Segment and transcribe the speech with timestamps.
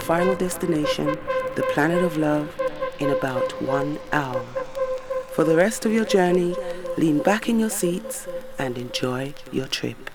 [0.00, 1.06] final destination,
[1.54, 2.52] the planet of love,
[2.98, 4.42] in about one hour.
[5.34, 6.56] For the rest of your journey,
[6.96, 8.26] lean back in your seats
[8.58, 8.76] and.
[8.76, 10.07] Enjoy your trip.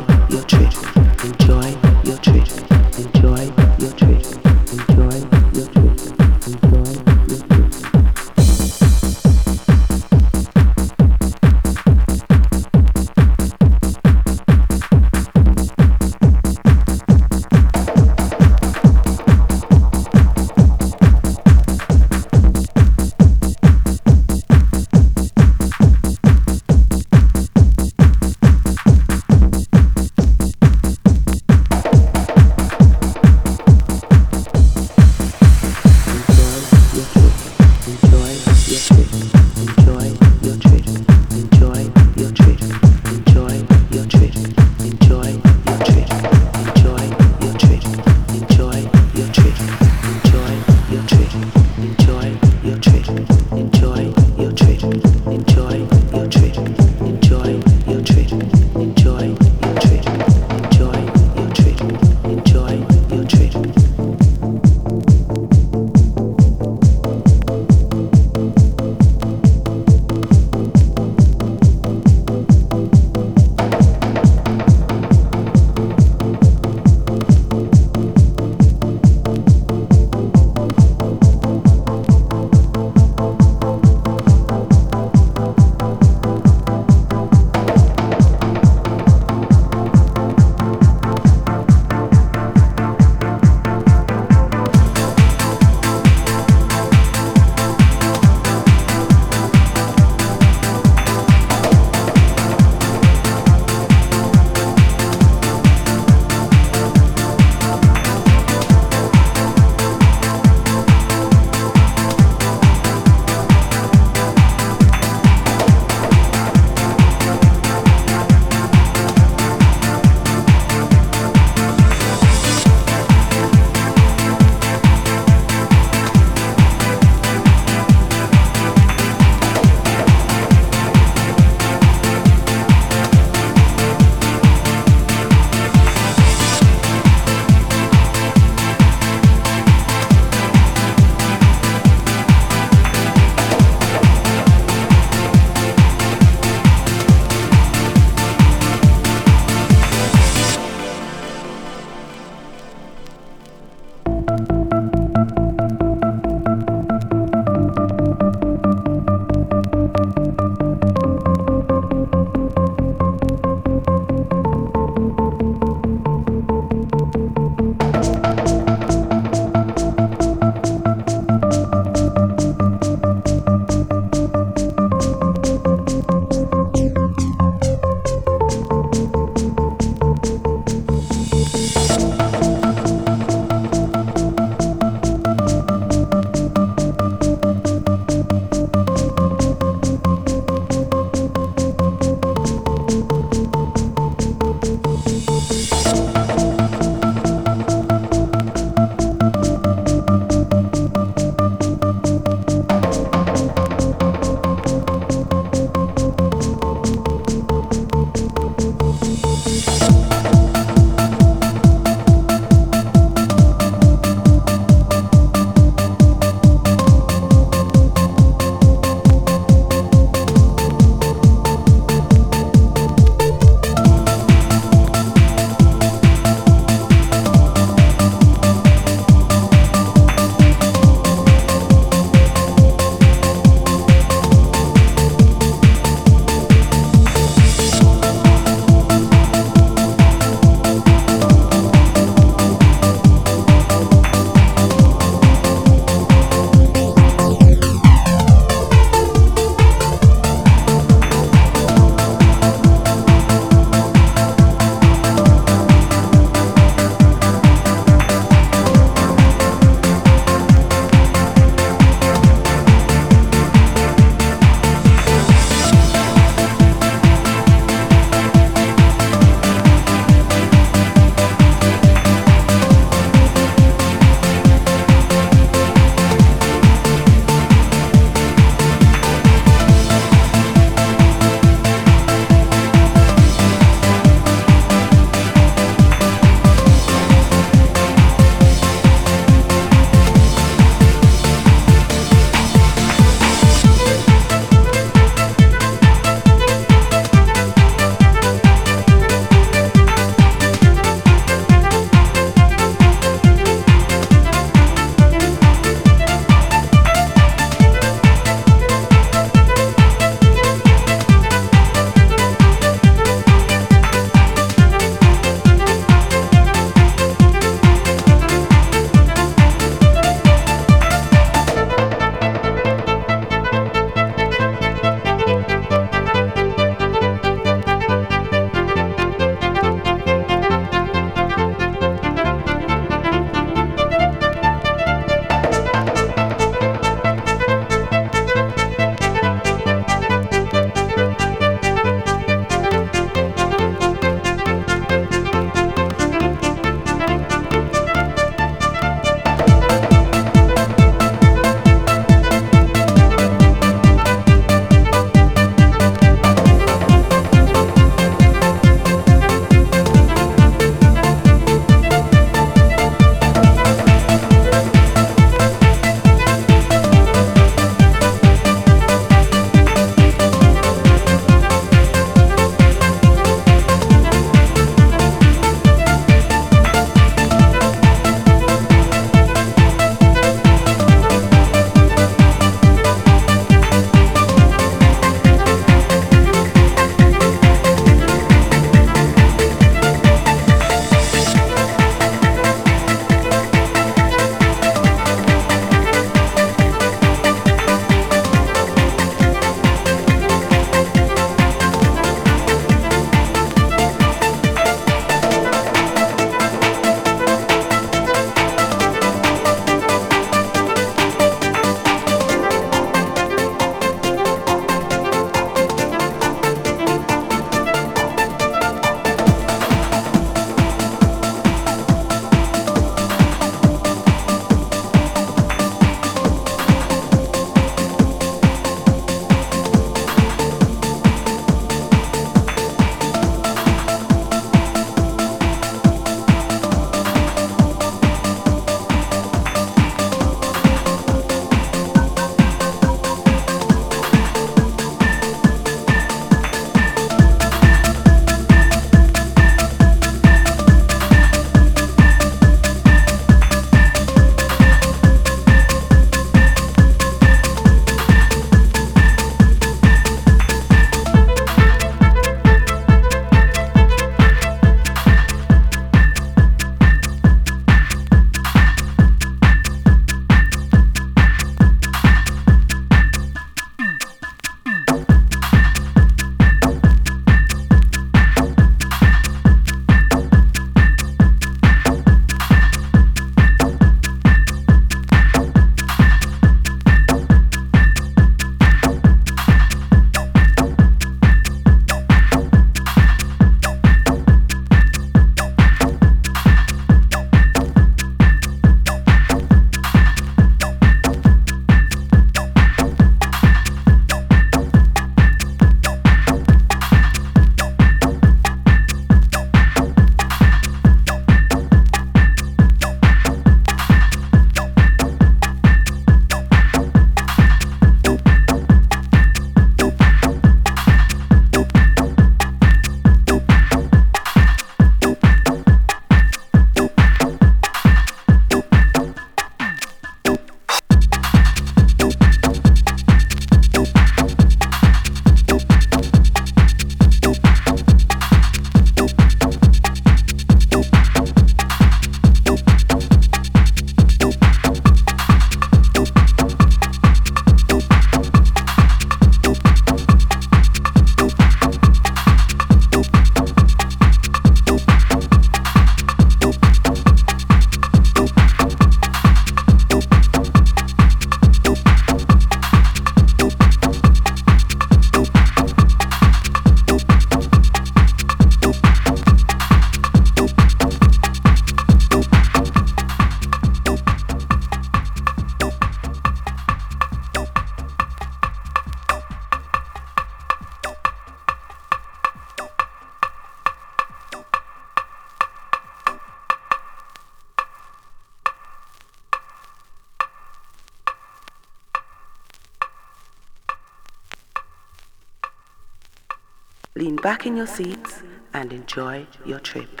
[597.41, 598.21] Back in your seats
[598.53, 600.00] and enjoy your trip.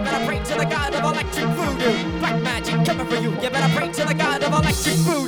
[0.00, 2.18] Better pray to the god of electric voodoo.
[2.18, 5.27] Black magic coming for you, you better pray to the god of electric voodoo.